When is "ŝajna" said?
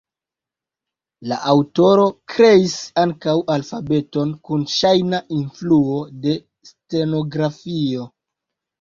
4.79-5.23